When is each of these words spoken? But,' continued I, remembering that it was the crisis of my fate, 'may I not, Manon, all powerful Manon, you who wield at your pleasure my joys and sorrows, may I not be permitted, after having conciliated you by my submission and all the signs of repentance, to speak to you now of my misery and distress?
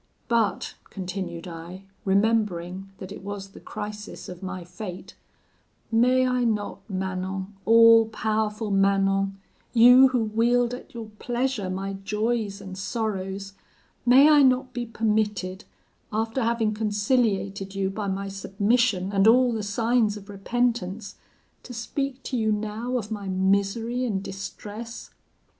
But,' 0.27 0.73
continued 0.89 1.47
I, 1.47 1.83
remembering 2.05 2.89
that 2.97 3.11
it 3.11 3.23
was 3.23 3.49
the 3.49 3.59
crisis 3.59 4.27
of 4.27 4.41
my 4.41 4.63
fate, 4.63 5.13
'may 5.91 6.25
I 6.27 6.43
not, 6.43 6.79
Manon, 6.89 7.55
all 7.65 8.07
powerful 8.07 8.71
Manon, 8.71 9.37
you 9.73 10.07
who 10.07 10.23
wield 10.23 10.73
at 10.73 10.95
your 10.95 11.09
pleasure 11.19 11.69
my 11.69 11.93
joys 12.03 12.59
and 12.61 12.75
sorrows, 12.75 13.53
may 14.03 14.27
I 14.27 14.41
not 14.41 14.73
be 14.73 14.87
permitted, 14.87 15.65
after 16.11 16.41
having 16.41 16.73
conciliated 16.73 17.75
you 17.75 17.91
by 17.91 18.07
my 18.07 18.27
submission 18.27 19.11
and 19.11 19.27
all 19.27 19.53
the 19.53 19.61
signs 19.61 20.17
of 20.17 20.29
repentance, 20.31 21.13
to 21.61 21.75
speak 21.75 22.23
to 22.23 22.35
you 22.35 22.51
now 22.51 22.97
of 22.97 23.11
my 23.11 23.27
misery 23.27 24.03
and 24.05 24.23
distress? 24.23 25.11